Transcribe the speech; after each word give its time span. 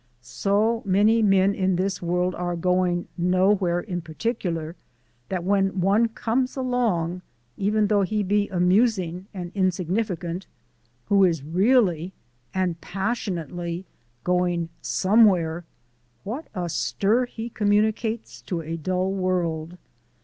So 0.23 0.81
many 0.83 1.21
men 1.21 1.53
in 1.53 1.75
this 1.75 2.01
world 2.01 2.33
are 2.33 2.55
going 2.55 3.07
nowhere 3.19 3.79
in 3.81 4.01
particular 4.01 4.75
that 5.29 5.43
when 5.43 5.79
one 5.79 6.07
comes 6.07 6.55
along 6.57 7.21
even 7.55 7.85
though 7.85 8.01
he 8.01 8.23
be 8.23 8.49
amusing 8.49 9.27
and 9.31 9.51
insignificant 9.53 10.47
who 11.05 11.23
is 11.23 11.43
really 11.43 12.13
(and 12.51 12.81
passionately) 12.81 13.85
going 14.23 14.69
somewhere, 14.81 15.65
what 16.23 16.47
a 16.55 16.67
stir 16.67 17.27
he 17.27 17.51
communicates 17.51 18.41
to 18.47 18.61
a 18.63 18.77
dull 18.77 19.11
world! 19.11 19.77